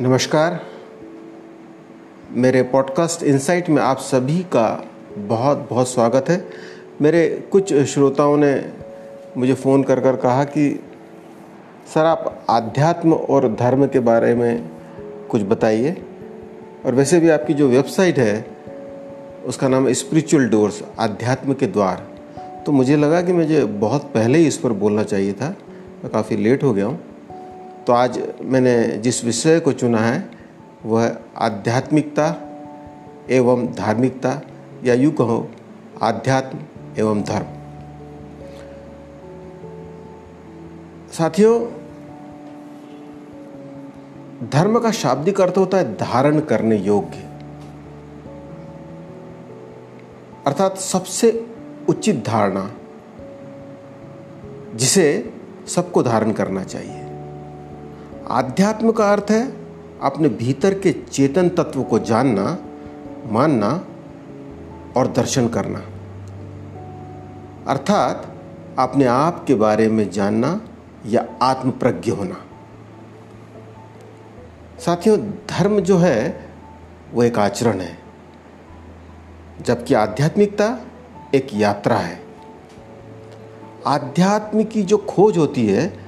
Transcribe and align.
नमस्कार। 0.00 0.60
मेरे 2.30 2.62
podcast 2.62 3.22
insight 3.22 3.68
में 3.68 3.82
आप 3.82 3.98
सभी 3.98 4.38
का 4.38 4.84
बहुत 5.18 5.66
बहुत 5.70 5.88
स्वागत 5.88 6.24
है। 6.28 6.48
मेरे 7.02 7.48
कुछ 7.52 7.74
श्रोताओं 7.74 8.36
ने 8.36 8.72
मुझे 9.36 9.54
फ़ोन 9.54 9.82
कर 9.82 10.00
कर 10.00 10.16
कहा 10.16 10.44
कि, 10.44 10.80
सर, 11.94 12.04
आप 12.04 12.46
आध्यात्म 12.50 13.12
और 13.12 13.54
धर्म 13.54 13.86
के 13.86 13.98
बारे 13.98 14.34
में 14.34 14.68
कुछ 15.30 15.42
बताइए। 15.42 16.02
और 16.86 16.94
वैसे 16.94 17.20
भी 17.20 17.28
आपकी 17.28 17.54
जो 17.54 17.68
वेबसाइट 17.68 18.18
है, 18.18 18.46
उसका 19.46 19.68
नाम 19.68 19.92
स्पिरिचुअल 19.92 20.48
डोर्स 20.48 20.82
आध्यात्म 20.98 21.54
के 21.54 21.66
द्वार। 21.66 22.08
तो 22.66 22.72
मुझे 22.72 22.96
लगा 22.96 23.22
कि 23.22 23.32
मुझे 23.32 23.64
बहुत 23.64 24.02
पहले 24.02 24.38
ही 24.38 24.46
इस 24.46 24.58
पर 24.58 24.72
बोलना 24.72 25.02
चाहिए 25.02 25.32
था। 25.32 25.48
मैं 26.04 26.12
काफ़ी 26.12 26.36
लेट 26.36 26.62
हो 26.62 26.72
गया 26.72 26.86
हूँ। 26.86 27.05
तो 27.86 27.92
आज 27.92 28.22
मैंने 28.42 28.88
जिस 28.88 29.24
विषय 29.24 29.60
को 29.60 29.72
चुना 29.72 29.98
है, 29.98 30.30
वह 30.86 31.18
आध्यात्मिकता 31.36 32.42
एवं 33.30 33.66
धार्मिकता, 33.66 34.40
या 34.84 34.94
यूँ 34.94 35.12
कहो, 35.12 35.50
आध्यात्म 36.02 36.58
एवं 36.98 37.22
धर्म। 37.22 37.46
साथियों, 41.12 41.66
धर्म 44.48 44.78
का 44.78 44.90
शाब्दिक 44.90 45.40
अर्थ 45.40 45.58
होता 45.58 45.76
है 45.76 45.94
धारण 45.94 46.40
करने 46.40 46.76
योग्य। 46.76 47.18
अर्थात 50.46 50.78
सबसे 50.78 51.46
उचित 51.88 52.24
धारणा, 52.26 52.70
जिसे 54.74 55.34
सबको 55.66 56.02
धारण 56.02 56.32
करना 56.32 56.64
चाहिए। 56.64 57.05
आध्यात्म 58.30 58.92
का 58.92 59.12
अर्थ 59.12 59.26
है 59.30 59.56
अपने 60.02 60.28
भीतर 60.28 60.78
के 60.78 60.92
चेतन 60.92 61.48
तत्व 61.48 61.82
को 61.82 61.98
जानना, 61.98 62.58
मानना 63.32 63.84
और 64.96 65.06
दर्शन 65.06 65.48
करना। 65.48 65.82
अर्थात 67.66 68.34
अपने 68.78 69.04
आप 69.04 69.44
के 69.44 69.54
बारे 69.54 69.88
में 69.88 70.10
जानना 70.10 70.60
या 71.06 71.26
आत्म 71.42 71.70
प्रज्ञ 71.70 72.10
होना। 72.10 72.44
साथियों, 74.80 75.18
धर्म 75.20 75.80
जो 75.80 75.98
है, 75.98 76.48
वो 77.12 77.22
एक 77.22 77.38
आचरण 77.38 77.80
है। 77.80 77.98
जबकि 79.62 79.94
आध्यात्मिकता 79.94 80.78
एक 81.34 81.48
यात्रा 81.54 81.96
है। 81.96 82.22
आध्यात्म 83.86 84.64
की 84.64 84.82
जो 84.82 84.98
खोज 84.98 85.38
होती 85.38 85.66
है 85.66 86.05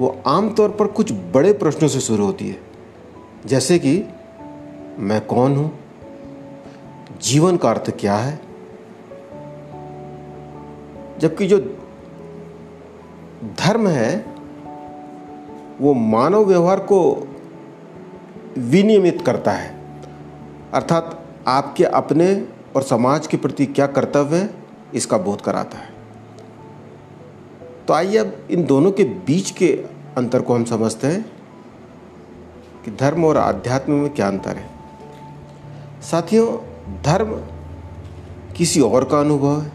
वो 0.00 0.22
आमतौर 0.26 0.70
पर 0.70 0.86
कुछ 0.86 1.12
बड़े 1.12 1.52
प्रश्नों 1.52 1.88
से 1.88 2.00
शुरू 2.00 2.26
होती 2.26 2.48
है। 2.48 2.60
जैसे 3.46 3.78
कि, 3.78 4.04
मैं 4.98 5.26
कौन 5.26 5.56
हूँ? 5.56 5.78
जीवन 7.22 7.56
का 7.56 7.70
अर्थ 7.70 7.90
क्या 7.90 8.16
है? 8.16 8.40
जबकि 11.18 11.46
जो 11.46 11.58
धर्म 13.58 13.88
है, 13.88 14.26
वो 15.80 15.94
मानव 15.94 16.44
व्यवहार 16.44 16.80
को 16.80 17.28
विनियमित 18.58 19.22
करता 19.22 19.50
है। 19.50 19.84
अर्थात 20.74 21.24
आपके 21.46 21.84
अपने 21.84 22.48
और 22.76 22.82
समाज 22.82 23.26
के 23.26 23.36
प्रति 23.36 23.66
क्या 23.66 23.86
कर्तव्य 23.86 24.36
है, 24.36 24.54
इसका 24.94 25.18
बोध 25.18 25.40
कराता 25.40 25.78
है। 25.78 25.93
तो 27.88 27.94
आइए 27.94 28.16
अब 28.16 28.46
इन 28.50 28.64
दोनों 28.64 28.90
के 28.92 29.04
बीच 29.04 29.50
के 29.50 29.72
अंतर 30.16 30.42
को 30.42 30.54
हम 30.54 30.64
समझते 30.64 31.06
हैं 31.06 31.24
कि 32.84 32.90
धर्म 32.90 33.24
और 33.24 33.36
आध्यात्म 33.36 33.92
में 33.92 34.10
क्या 34.10 34.28
अंतर 34.28 34.56
है। 34.56 34.68
साथियों, 36.02 36.46
धर्म 37.02 37.32
किसी 38.56 38.80
और 38.80 39.04
का 39.04 39.20
अनुभव 39.20 39.60
है, 39.60 39.72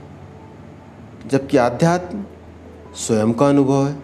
जबकि 1.28 1.58
आध्यात्म 1.58 2.24
स्वयं 2.98 3.34
का 3.34 3.48
अनुभव 3.48 3.88
है। 3.88 3.96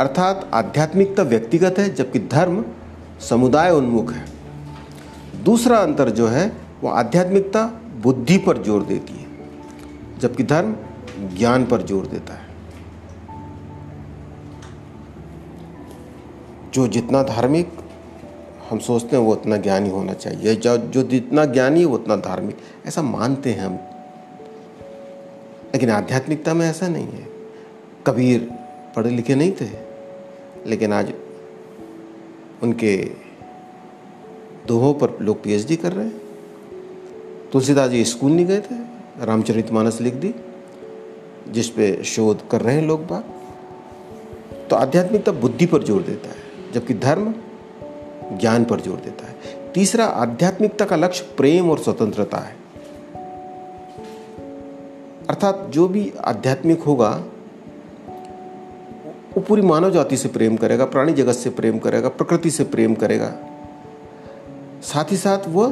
अर्थात 0.00 0.50
आध्यात्मिकता 0.54 1.22
व्यक्तिगत 1.22 1.78
है, 1.78 1.94
जबकि 1.94 2.18
धर्म 2.18 2.64
समुदाय 3.20 3.70
उन्मुख 3.70 4.12
है। 4.12 4.24
दूसरा 5.44 5.78
अंतर 5.78 6.10
जो 6.10 6.26
है, 6.26 6.46
वो 6.82 6.90
आध्यात्मिकता 6.90 7.64
बुद्धि 8.02 8.38
पर 8.38 8.62
ज़ोर 8.62 8.82
देती 8.82 9.12
है, 9.12 9.26
जबकि 10.18 10.44
धर्म 10.44 10.74
ज्ञान 11.36 11.64
पर 11.66 11.82
ज़ोर 11.82 12.06
देता 12.06 12.34
है। 12.34 12.48
जो 16.74 16.88
जितना 16.88 17.22
धार्मिक 17.22 17.68
हम 18.70 18.78
सोचते 18.78 19.16
हैं, 19.16 19.24
वो 19.24 19.32
उतना 19.32 19.56
ज्ञानी 19.56 19.88
होना 19.88 20.12
चाहिए। 20.12 20.54
जो 20.54 20.76
जो 20.76 21.02
जितना 21.02 21.44
ज्ञानी 21.44 21.84
वो 21.84 21.94
उतना 21.94 22.16
धार्मिक। 22.16 22.56
ऐसा 22.86 23.02
मानते 23.02 23.50
हैं 23.50 23.60
हम। 23.60 23.74
लेकिन 25.74 25.90
आध्यात्मिकता 25.90 26.54
में 26.54 26.70
ऐसा 26.70 26.88
नहीं 26.88 27.06
है। 27.06 27.28
कबीर 28.06 28.50
पढ़े 28.96 29.10
लिखे 29.10 29.34
नहीं 29.34 29.52
थे। 29.52 29.68
लेकिन 30.66 30.92
आज 30.92 31.12
उनके 32.62 32.96
दोहों 34.66 34.94
पर 34.94 35.18
लोग 35.20 35.42
पीएचडी 35.42 35.76
कर 35.76 35.92
रहे 35.92 36.06
हैं। 36.06 36.20
तुलसीदास 37.52 37.90
जी 37.90 38.04
स्कूल 38.04 38.32
नहीं 38.32 38.46
गए 38.46 38.60
थे। 38.60 38.74
रामचरितमानस 39.24 40.00
लिख 40.00 40.14
दी, 40.14 40.34
जिस 41.48 41.68
पे 41.68 42.04
शोध 42.04 42.48
कर 42.48 42.60
रहे 42.60 42.74
हैं 42.74 42.82
लोग 42.82 43.06
बाग। 43.06 43.24
तो 44.70 44.76
आध्यात्मिकता 44.76 45.32
बुद्धि 45.32 45.66
पर 45.66 45.82
ज़ोर 45.82 46.02
देता 46.02 46.28
है। 46.28 46.49
जबकि 46.74 46.94
धर्म 46.94 47.34
ज्ञान 48.38 48.64
पर 48.64 48.80
ज़ोर 48.80 48.96
देता 48.96 49.26
है। 49.26 49.34
तीसरा, 49.74 50.04
आध्यात्मिकता 50.04 50.84
का 50.84 50.96
लक्ष्य 50.96 51.34
प्रेम 51.36 51.70
और 51.70 51.78
स्वतंत्रता 51.78 52.38
है। 52.38 52.56
अर्थात 55.30 55.66
जो 55.70 55.88
भी 55.88 56.12
आध्यात्मिक 56.24 56.82
होगा, 56.82 57.24
वो 59.36 59.40
पूरी 59.40 59.62
मानव 59.62 59.90
जाति 59.90 60.16
से 60.16 60.28
प्रेम 60.28 60.56
करेगा, 60.56 60.84
प्राणी 60.84 61.12
जगत 61.12 61.32
से 61.32 61.50
प्रेम 61.50 61.78
करेगा, 61.78 62.08
प्रकृति 62.08 62.50
से 62.50 62.64
प्रेम 62.64 62.94
करेगा। 62.94 63.34
साथ 64.82 65.04
ही 65.04 65.16
साथ 65.16 65.48
वह 65.48 65.70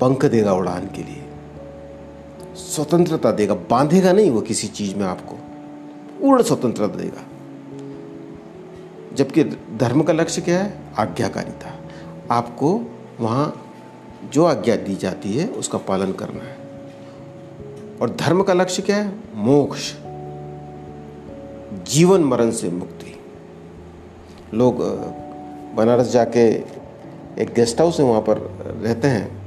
पंख 0.00 0.24
देगा 0.24 0.52
उड़ान 0.52 0.86
के 0.86 1.02
लिए। 1.02 1.24
स्वतंत्रता 2.56 3.32
देगा। 3.32 3.54
बांधेगा 3.54 4.12
नहीं 4.12 4.30
वो 4.30 4.40
किसी 4.40 4.66
चीज़ 4.66 4.96
में 4.96 5.06
आपको। 5.06 5.34
पूर्ण 6.20 6.42
स्वतंत्रता 6.42 6.96
देगा। 6.96 7.37
जबकि 9.14 9.44
धर्म 9.76 10.02
का 10.02 10.12
लक्ष्य 10.12 10.40
क्या 10.40 10.62
है? 10.62 10.80
आज्ञाकारिता। 10.98 11.80
आपको 12.30 12.80
वहाँ 13.20 13.74
जो 14.32 14.44
आज्ञा 14.44 14.76
दी 14.76 14.96
जाती 14.96 15.32
है, 15.32 15.48
उसका 15.48 15.78
पालन 15.78 16.12
करना 16.12 16.44
है। 16.44 16.58
और 18.02 18.16
धर्म 18.16 18.42
का 18.42 18.52
लक्ष्य 18.52 18.82
क्या 18.82 18.96
है? 18.96 19.12
मोक्ष। 19.34 19.94
जीवन 21.92 22.20
मरण 22.20 22.50
से 22.50 22.70
मुक्ति। 22.70 23.20
लोग 24.54 24.78
बनारस 25.74 26.12
जाके 26.12 26.48
एक 27.42 27.52
गेस्ट 27.56 27.80
हाउस 27.80 28.00
है, 28.00 28.06
वहाँ 28.06 28.20
पर 28.20 28.38
रहते 28.82 29.08
हैं। 29.08 29.38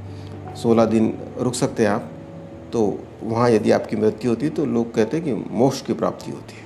सोलह 0.54 0.84
दिन 0.84 1.18
रुक 1.38 1.54
सकते 1.54 1.82
हैं 1.82 1.90
आप। 1.90 2.10
तो 2.72 2.98
वहाँ 3.22 3.50
यदि 3.50 3.70
आपकी 3.70 3.96
मृत्यु 3.96 4.30
होती 4.30 4.46
है 4.46 4.50
तो 4.50 4.64
लोग 4.64 4.94
कहते 4.94 5.16
हैं 5.16 5.26
कि 5.26 5.50
मोक्ष 5.50 5.82
की 5.82 5.92
प्राप्ति 5.92 6.30
होती 6.30 6.54
है। 6.54 6.62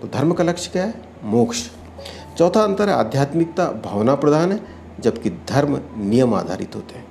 तो 0.00 0.08
धर्म 0.08 0.32
का 0.32 0.44
लक्ष्य 0.44 0.70
क्या 0.70 0.84
है? 0.84 0.94
मोक्ष। 1.24 1.70
चौथा 2.38 2.62
अंतर 2.62 2.88
है, 2.88 2.94
आध्यात्मिकता 2.94 3.66
भावना 3.84 4.14
प्रधान 4.14 4.52
है, 4.52 4.60
जबकि 5.00 5.30
धर्म 5.48 5.80
नियम 5.98 6.34
आधारित 6.34 6.76
होते 6.76 6.94
हैं। 6.94 7.08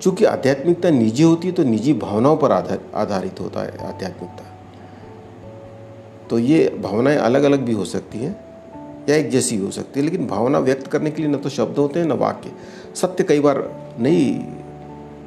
चूँकि 0.00 0.24
आध्यात्मिकता 0.24 0.90
निजी 0.90 1.22
होती 1.22 1.48
है 1.48 1.54
तो 1.54 1.62
निजी 1.64 1.92
भावनाओं 1.94 2.36
पर 2.36 2.52
आधारित 2.52 3.40
होता 3.40 3.60
है 3.60 3.86
आध्यात्मिकता। 3.86 4.44
तो 6.30 6.38
ये 6.38 6.68
भावनाएँ 6.82 7.16
अलग 7.18 7.42
अलग 7.42 7.60
भी 7.60 7.72
हो 7.72 7.84
सकती 7.86 8.18
हैं, 8.18 8.36
या 9.08 9.16
एक 9.16 9.30
जैसी 9.30 9.56
हो 9.56 9.70
सकती 9.70 10.00
है, 10.00 10.04
लेकिन 10.06 10.26
भावना 10.26 10.58
व्यक्त 10.58 10.86
करने 10.86 11.10
के 11.10 11.22
लिए 11.22 11.30
न 11.30 11.36
तो 11.36 11.48
शब्द 11.48 11.78
होते 11.78 12.00
हैं, 12.00 12.06
न 12.06 12.12
वाक्य। 12.14 12.52
सत्य 12.94 13.24
कई 13.24 13.40
बार 13.40 13.62
नहीं 14.00 14.34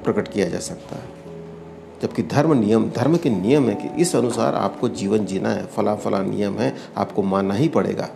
प्रकट 0.03 0.27
किया 0.27 0.47
जा 0.49 0.59
सकता 0.59 0.95
है, 0.95 1.15
जबकि 2.01 2.23
धर्म 2.25 2.53
नियम, 2.55 2.89
धर्म 2.89 3.17
के 3.17 3.29
नियम 3.31 3.69
है 3.69 3.75
कि 3.75 4.01
इस 4.01 4.15
अनुसार 4.15 4.55
आपको 4.55 4.89
जीवन 4.91 5.25
जीना 5.25 5.49
है 5.49 5.65
फला 5.67 5.95
फला 5.95 6.21
नियम 6.23 6.57
है, 6.57 6.73
आपको 6.97 7.23
मानना 7.23 7.53
ही 7.53 7.67
पड़ेगा। 7.69 8.09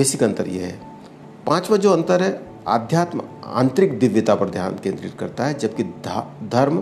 बेसिक 0.00 0.22
अंतर 0.22 0.48
यह 0.48 0.66
है। 0.66 0.80
पांचवा 1.46 1.76
जो 1.76 1.92
अंतर 1.92 2.22
है, 2.22 2.46
आध्यात्म, 2.68 3.22
आंतरिक 3.44 3.98
दिव्यता 3.98 4.34
पर 4.34 4.50
ध्यान 4.50 4.74
केंद्रित 4.74 5.14
करता 5.20 5.46
है, 5.46 5.54
जबकि 5.54 5.82
धर्म 6.48 6.78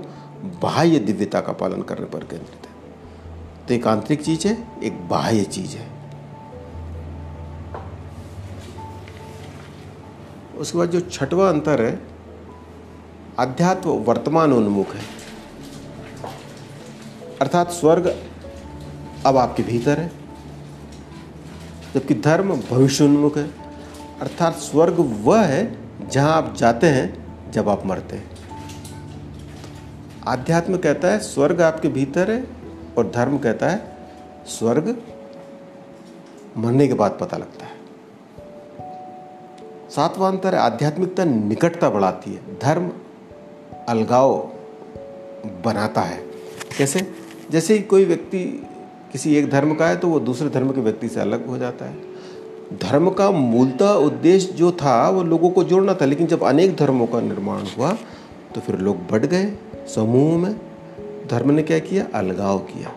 बाह्य 0.63 0.99
दिव्यता 0.99 1.41
का 1.41 1.53
पालन 1.53 1.83
करने 1.83 2.07
पर 2.07 2.19
केंद्रित 2.19 2.67
है। 2.67 3.67
तो 3.69 3.75
एक 3.75 3.87
आंतरिक 3.87 4.23
चीज़ 4.23 4.49
है, 4.49 4.69
एक 4.83 5.09
बाह्य 5.09 5.45
चीज़ 5.45 5.77
है। 5.77 5.89
उसके 10.59 10.79
बाद 10.79 10.91
जो 10.91 11.01
छठवा 11.01 11.49
अंतर 11.49 11.83
है 11.83 12.01
अध्यात्म 13.39 13.91
वर्तमान 13.91 14.53
उन्मुख 14.53 14.95
है। 14.95 15.03
अर्थात 17.41 17.71
स्वर्ग 17.71 18.23
अब 19.27 19.37
आपके 19.37 19.63
भीतर 19.63 20.01
है। 20.01 20.28
जबकि 21.99 22.15
धर्म 22.15 22.61
भविष्योन्मुख 22.71 23.39
है। 23.39 23.51
अर्थात 24.21 24.55
स्वर्ग 24.55 25.21
वह 25.23 25.41
है 25.41 25.79
जहाँ 26.09 26.33
आप 26.33 26.55
जाते 26.57 26.87
हैं, 26.87 27.37
जब 27.51 27.69
आप 27.69 27.87
मरते 27.87 28.17
हैं। 28.17 28.31
आध्यात्म 30.29 30.77
कहता 30.77 31.09
है, 31.09 31.19
स्वर्ग 31.19 31.63
आपके 31.63 31.89
भीतर 31.89 32.31
है 32.31 32.47
और 32.99 33.11
धर्म 33.11 33.39
कहता 33.39 33.69
है, 33.69 33.97
स्वर्ग 34.47 35.03
मरने 36.57 36.89
के 36.89 36.95
बाद 36.95 37.19
पता 37.21 37.37
लगता 37.37 37.67
है। 37.67 37.73
सातवां 39.91 40.33
अंतर 40.33 40.55
आध्यात्मिकता 40.55 41.25
निकटता 41.25 41.91
बढ़ाती 41.91 42.35
है। 42.35 42.59
धर्म 42.59 42.93
अलगाव 43.89 44.51
बनाता 45.65 46.01
है। 46.01 46.19
कैसे? 46.79 47.13
जैसे 47.51 47.79
कोई 47.79 48.05
व्यक्ति 48.05 48.67
किसी 49.13 49.37
एक 49.37 49.51
धर्म 49.51 49.75
का 49.75 49.89
है 49.89 49.97
तो 49.97 50.09
वो 50.09 50.21
दूसरे 50.21 50.49
धर्म 50.49 50.71
के 50.73 50.81
व्यक्ति 50.81 51.09
से 51.09 51.21
अलग 51.21 51.47
हो 51.47 51.59
जाता 51.59 51.85
है। 51.85 51.97
धर्म 52.83 53.11
का 53.11 53.31
मूलतः 53.31 53.91
उद्देश्य 53.91 54.53
जो 54.53 54.73
था, 54.73 55.09
वो 55.11 55.23
लोगों 55.23 55.51
को 55.51 55.65
जोड़ना 55.65 55.95
था, 55.95 56.05
लेकिन 56.05 56.27
जब 56.27 56.43
अनेक 56.43 56.77
धर्मों 56.77 57.07
का 57.07 57.21
निर्माण 57.21 57.63
हुआ 57.79 57.93
तो 58.55 58.61
फिर 58.61 58.77
लोग 58.77 58.97
बढ़ 58.97 59.27
गए 59.27 59.53
समूह 59.95 60.39
में। 60.39 60.55
धर्म 61.31 61.51
ने 61.51 61.63
क्या 61.63 61.79
किया? 61.79 62.07
अलगाव 62.15 62.59
किया। 62.59 62.93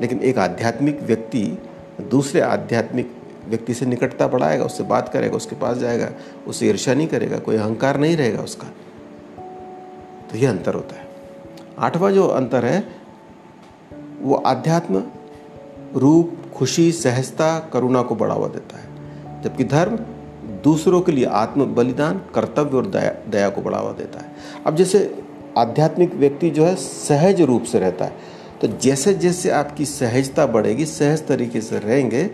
लेकिन 0.00 0.20
एक 0.20 0.38
आध्यात्मिक 0.38 1.02
व्यक्ति 1.02 1.58
दूसरे 2.10 2.40
आध्यात्मिक 2.40 3.12
व्यक्ति 3.48 3.74
से 3.74 3.86
निकटता 3.86 4.26
बढ़ाएगा, 4.28 4.64
उससे 4.64 4.82
बात 4.82 5.08
करेगा, 5.08 5.36
उसके 5.36 5.56
पास 5.56 5.76
जाएगा, 5.76 6.10
उससे 6.46 6.68
ईर्ष्या 6.68 6.94
नहीं 6.94 7.08
करेगा, 7.08 7.38
कोई 7.38 7.56
अहंकार 7.56 7.98
नहीं 7.98 8.16
रहेगा 8.16 8.42
उसका। 8.42 8.66
तो 10.30 10.38
यह 10.38 10.50
अंतर 10.50 10.74
होता 10.74 10.96
है। 10.96 11.06
आठवां 11.78 12.12
जो 12.12 12.26
अंतर 12.26 12.64
है 12.64 13.05
वो 14.20 14.34
आध्यात्म, 14.36 15.02
रूप, 15.96 16.36
खुशी, 16.54 16.90
सहजता, 16.92 17.58
करुणा 17.72 18.02
को 18.02 18.14
बढ़ावा 18.14 18.46
देता 18.48 18.78
है। 18.78 19.42
जबकि 19.42 19.64
धर्म 19.64 19.96
दूसरों 20.64 21.00
के 21.00 21.12
लिए 21.12 21.24
आत्म 21.24 21.64
बलिदान, 21.74 22.20
कर्तव्य 22.34 22.76
और 22.76 22.86
दया 22.86 23.14
दया 23.28 23.48
को 23.48 23.62
बढ़ावा 23.62 23.92
देता 23.92 24.20
है। 24.20 24.34
अब 24.66 24.76
जैसे 24.76 25.24
आध्यात्मिक 25.58 26.14
व्यक्ति 26.14 26.50
जो 26.50 26.64
है 26.64 26.74
सहज 26.76 27.40
रूप 27.42 27.64
से 27.64 27.78
रहता 27.78 28.04
है 28.04 28.34
तो 28.60 28.68
जैसे 28.68 29.14
जैसे 29.14 29.50
आपकी 29.50 29.84
सहजता 29.84 30.46
बढ़ेगी, 30.46 30.84
सहज 30.86 31.26
तरीके 31.26 31.60
से 31.60 31.78
रहेंगे 31.78 32.24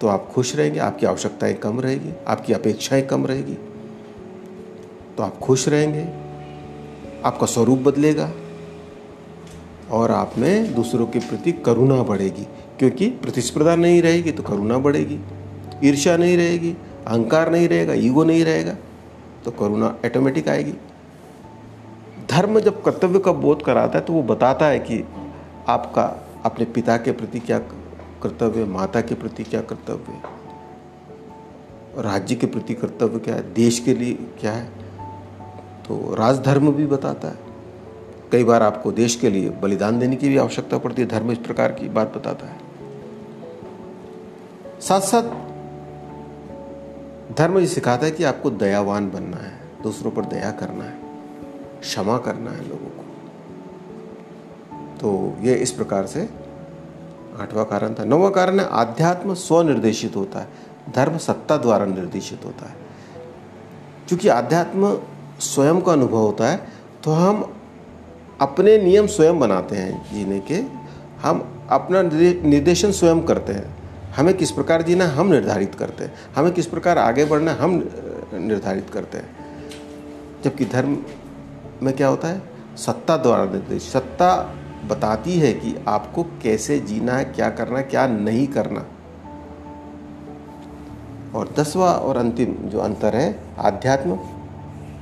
तो 0.00 0.08
आप 0.08 0.28
खुश 0.32 0.54
रहेंगे, 0.56 0.78
आपकी 0.78 1.06
आवश्यकताएँ 1.06 1.54
कम 1.54 1.80
रहेगी, 1.80 2.12
आपकी 2.28 2.52
अपेक्षाएँ 2.52 3.02
कम 3.02 3.26
रहेगी। 3.26 3.56
तो 5.16 5.22
आप 5.22 5.38
खुश 5.38 5.68
रहेंगे, 5.68 6.06
आपका 7.24 7.46
स्वरूप 7.46 7.78
बदलेगा 7.78 8.30
और 9.90 10.10
आप 10.10 10.34
में 10.38 10.74
दूसरों 10.74 11.06
के 11.06 11.18
प्रति 11.18 11.52
करुणा 11.64 12.02
बढ़ेगी, 12.02 12.46
क्योंकि 12.78 13.08
प्रतिस्पर्धा 13.22 13.74
नहीं 13.76 14.02
रहेगी 14.02 14.32
तो 14.32 14.42
करुणा 14.42 14.78
बढ़ेगी, 14.78 15.18
ईर्ष्या 15.84 16.16
नहीं 16.16 16.36
रहेगी, 16.36 16.76
अहंकार 17.06 17.50
नहीं 17.50 17.68
रहेगा, 17.68 17.92
ईगो 17.94 18.24
नहीं 18.24 18.44
रहेगा 18.44 18.76
तो 19.44 19.50
करुणा 19.50 19.86
ऑटोमेटिक 20.06 20.48
आएगी। 20.48 20.72
धर्म 22.30 22.60
जब 22.60 22.82
कर्तव्य 22.82 23.18
का 23.18 23.32
बोध 23.34 23.62
कराता 23.64 23.98
है 23.98 24.04
तो 24.04 24.12
वो 24.12 24.22
बताता 24.24 24.66
है 24.66 24.78
कि 24.78 25.04
आपका, 25.68 26.02
अपने 26.44 26.64
पिता 26.66 26.96
के 26.96 27.12
प्रति 27.12 27.40
क्या 27.40 27.58
कर्तव्य 28.22 28.64
माता 28.66 29.00
के 29.00 29.14
प्रति 29.14 29.44
क्या 29.44 29.60
कर्तव्य 29.62 30.22
राज्य 31.98 32.34
के 32.34 32.46
प्रति 32.46 32.74
कर्तव्य 32.74 33.18
क्या 33.18 33.34
है, 33.34 33.52
देश 33.54 33.78
के 33.78 33.94
लिए 33.94 34.12
क्या 34.40 34.52
है 34.52 34.66
तो 35.84 36.14
राजधर्म 36.14 36.72
भी 36.72 36.86
बताता 36.86 37.28
है। 37.28 37.49
कई 38.32 38.44
बार 38.44 38.62
आपको 38.62 38.92
देश 38.92 39.16
के 39.16 39.30
लिए 39.30 39.50
बलिदान 39.50 39.98
देने 39.98 40.16
की 40.16 40.28
भी 40.28 40.36
आवश्यकता 40.36 40.78
पड़ती 40.78 41.02
है। 41.02 41.08
धर्म 41.08 41.30
इस 41.30 41.38
प्रकार 41.38 41.72
की 41.72 41.88
बात 41.88 42.16
बताता 42.16 42.46
है। 42.46 42.58
साथ 44.80 45.00
साथ 45.00 45.22
धर्म 47.34 47.58
ये 47.58 47.66
सिखाता 47.66 48.06
है 48.06 48.12
कि 48.12 48.24
आपको 48.24 48.50
दयावान 48.50 49.10
बनना 49.10 49.36
है, 49.36 49.60
दूसरों 49.82 50.10
पर 50.10 50.24
दया 50.24 50.50
करना 50.50 50.84
है, 50.84 50.98
क्षमा 51.80 52.18
करना 52.18 52.50
है 52.50 52.68
लोगों 52.68 52.88
को। 52.88 53.04
तो 55.00 55.36
ये 55.42 55.54
इस 55.54 55.70
प्रकार 55.70 56.06
से 56.06 56.30
आठवां 57.40 57.64
कारण 57.64 57.94
था। 57.94 58.04
नौवा 58.04 58.30
कारण 58.30 58.60
है, 58.60 58.68
आध्यात्म 58.68 59.34
स्वनिर्देशित 59.34 60.16
होता 60.16 60.38
है। 60.38 60.48
धर्म 60.94 61.18
सत्ता 61.18 61.56
द्वारा 61.56 61.86
निर्देशित 61.86 62.44
होता 62.44 62.68
है। 62.68 62.74
क्योंकि 64.08 64.28
आध्यात्म 64.28 65.00
स्वयं 65.40 65.80
का 65.80 65.92
अनुभव 65.92 66.18
होता 66.18 66.48
है 66.48 66.68
तो 67.04 67.10
हम 67.10 67.59
अपने 68.40 68.78
नियम 68.78 69.06
स्वयं 69.06 69.38
बनाते 69.38 69.76
हैं 69.76 70.14
जीने 70.14 70.40
के। 70.40 70.62
हम 71.22 71.66
अपना 71.70 72.02
निर्देशन 72.48 72.92
स्वयं 72.92 73.20
करते 73.20 73.52
हैं। 73.52 73.76
हमें 74.16 74.34
किस 74.34 74.50
प्रकार 74.50 74.82
जीना 74.82 75.06
हम 75.06 75.28
निर्धारित 75.28 75.74
करते 75.74 76.04
हैं। 76.04 76.14
हमें 76.36 76.52
किस 76.52 76.66
प्रकार 76.66 76.98
आगे 76.98 77.24
बढ़ना 77.24 77.52
हम 77.52 77.90
निर्धारित 78.34 78.90
करते 78.92 79.18
हैं। 79.18 79.36
जबकि 80.44 80.64
धर्म 80.64 80.98
में 81.82 81.96
क्या 81.96 82.08
होता 82.08 82.28
है? 82.28 82.42
सत्ता 82.76 83.16
द्वारा 83.16 83.44
निर्देश, 83.44 83.82
सत्ता 83.82 84.56
बताती 84.86 85.38
है 85.38 85.52
कि 85.52 85.84
आपको 85.88 86.22
कैसे 86.22 86.78
जीना 86.78 87.12
है, 87.12 87.24
क्या 87.24 87.50
करना 87.50 87.78
है, 87.78 87.84
क्या 87.84 88.06
नहीं 88.06 88.46
करना। 88.46 88.86
और 91.34 91.54
दसवा 91.56 91.92
और 91.92 92.16
अंतिम 92.16 92.52
जो 92.52 92.78
अंतर 92.78 93.16
है, 93.16 93.40
आध्यात्म, 93.58 94.16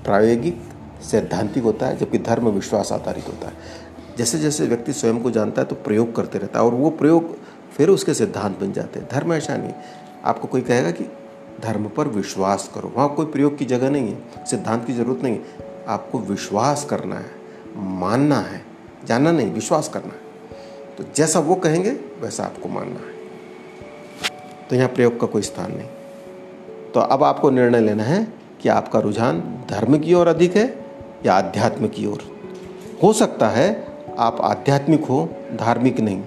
प्रायोगिक 0.04 0.67
सैद्धांतिक 1.02 1.62
होता 1.62 1.86
है, 1.86 1.96
जबकि 1.96 2.18
धर्म 2.18 2.48
विश्वास 2.48 2.92
आधारित 2.92 3.28
होता 3.28 3.48
है। 3.48 3.54
जैसे 4.18 4.38
जैसे 4.38 4.66
व्यक्ति 4.66 4.92
स्वयं 4.92 5.18
को 5.18 5.30
जानता 5.30 5.62
है 5.62 5.68
तो 5.68 5.76
प्रयोग 5.76 6.14
करते 6.16 6.38
रहता 6.38 6.60
है, 6.60 6.66
और 6.66 6.74
वो 6.74 6.90
प्रयोग 6.90 7.36
फिर 7.76 7.88
उसके 7.88 8.14
सिद्धांत 8.14 8.58
बन 8.60 8.72
जाते 8.72 9.00
हैं। 9.00 9.08
धर्म 9.12 9.32
ऐसा 9.32 9.56
नहीं। 9.56 9.72
आपको 10.24 10.48
कोई 10.48 10.60
कहेगा 10.60 10.90
कि 10.90 11.04
धर्म 11.60 11.88
पर 11.88 12.08
विश्वास 12.08 12.70
करो। 12.74 12.92
वहाँ 12.96 13.14
कोई 13.14 13.26
प्रयोग 13.26 13.58
की 13.58 13.64
जगह 13.64 13.90
नहीं 13.90 14.08
है, 14.08 14.46
सिद्धांत 14.46 14.86
की 14.86 14.92
ज़रूरत 14.92 15.22
नहीं 15.22 15.34
है। 15.34 15.66
आपको 15.88 16.18
विश्वास 16.18 16.84
करना 16.84 17.16
है, 17.16 17.30
मानना 17.76 18.40
है, 18.40 18.62
जानना 19.04 19.32
नहीं, 19.32 19.52
विश्वास 19.52 19.88
करना 19.88 20.12
है। 20.12 20.26
तो 20.96 21.04
जैसा 21.16 21.38
वो 21.38 21.54
कहेंगे, 21.54 21.90
वैसा 22.20 22.44
आपको 22.44 22.68
मानना 22.68 23.00
है। 23.00 23.16
तो 24.70 24.76
यहाँ 24.76 24.88
प्रयोग 24.88 25.20
का 25.20 25.26
कोई 25.26 25.42
स्थान 25.42 25.72
नहीं। 25.72 25.88
तो 26.94 27.00
अब 27.00 27.22
आपको 27.22 27.50
निर्णय 27.50 27.80
लेना 27.80 28.02
है 28.02 28.32
कि 28.62 28.68
आपका 28.68 28.98
रुझान 28.98 29.64
धर्म 29.70 29.98
की 29.98 30.14
ओर 30.14 30.28
अधिक 30.28 30.56
है 30.56 30.87
या 31.26 31.34
आध्यात्म 31.34 31.88
की 31.88 32.06
ओर। 32.06 32.18
हो 33.02 33.12
सकता 33.12 33.48
है 33.48 33.88
आप 34.18 34.40
आध्यात्मिक 34.40 35.04
हो, 35.04 35.28
धार्मिक 35.54 36.00
नहीं। 36.00 36.22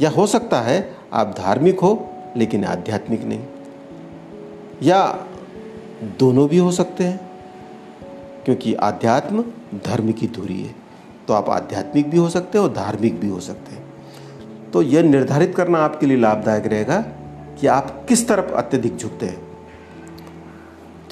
या 0.00 0.10
हो 0.10 0.26
सकता 0.26 0.60
है 0.60 0.96
आप 1.12 1.34
धार्मिक 1.38 1.80
हो, 1.80 2.08
लेकिन 2.36 2.64
आध्यात्मिक 2.64 3.24
नहीं। 3.24 3.40
या 4.82 5.26
दोनों 6.18 6.48
भी 6.48 6.58
हो 6.58 6.72
सकते 6.72 7.04
हैं, 7.04 7.30
क्योंकि 8.44 8.74
आध्यात्म 8.74 9.44
धर्म 9.86 10.12
की 10.12 10.26
दूरी 10.26 10.62
है। 10.62 10.74
तो 11.28 11.34
आप 11.34 11.48
आध्यात्मिक 11.48 12.10
भी 12.10 12.16
हो 12.16 12.28
सकते 12.28 12.58
हैं 12.58 12.64
और 12.64 12.72
धार्मिक 12.72 13.20
भी 13.20 13.28
हो 13.28 13.40
सकते 13.40 13.74
हैं। 13.74 13.82
तो 14.72 14.82
यह 14.82 15.02
निर्धारित 15.02 15.54
करना 15.56 15.78
आपके 15.78 16.06
लिए 16.06 16.16
लाभदायक 16.16 16.66
रहेगा 16.66 17.00
कि 17.60 17.66
आप 17.66 18.06
किस 18.08 18.28
तरफ़ 18.28 18.52
अत्यधिक 18.52 18.96
झुकते 18.96 19.26
हैं। 19.26 19.51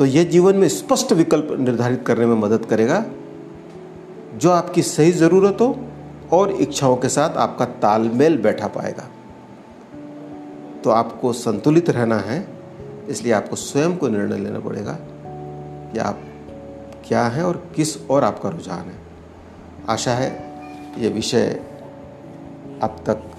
तो 0.01 0.05
यह 0.07 0.25
जीवन 0.25 0.57
में 0.57 0.69
स्पष्ट 0.69 1.13
विकल्प 1.13 1.49
निर्धारित 1.61 2.05
करने 2.07 2.27
में 2.27 2.35
मदद 2.35 2.65
करेगा। 2.65 3.05
जो 4.37 4.51
आपकी 4.51 4.83
सही 4.83 5.13
ज़रूरतों 5.13 5.73
और 6.33 6.51
इच्छाओं 6.51 6.97
के 6.97 7.09
साथ 7.09 7.37
आपका 7.37 7.65
तालमेल 7.65 8.39
बैठा 8.39 8.67
पाएगा। 8.67 9.05
तो 10.85 10.91
आपको 10.91 11.33
संतुलित 11.33 11.91
रहना 11.91 12.19
है, 12.19 12.47
इसलिए 13.09 13.33
आपको 13.33 13.57
स्वयं 13.57 13.97
को 13.97 14.09
निर्णय 14.09 14.39
लेना 14.39 14.61
पड़ेगा 14.61 14.97
कि 15.03 15.99
आप 15.99 16.23
क्या 17.09 17.27
हैं 17.27 17.43
और 17.43 17.63
किस 17.77 17.97
और 18.11 18.25
आपका 18.25 18.49
रुझान 18.49 18.79
है। 18.79 18.99
आशा 19.89 20.15
है 20.15 20.31
ये 20.99 21.09
विषय 21.09 21.61
अब 22.83 22.97
तक 23.07 23.31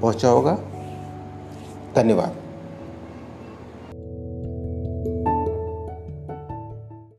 पहुँचा 0.00 0.28
होगा। 0.28 0.58
धन्यवाद। 1.96 2.41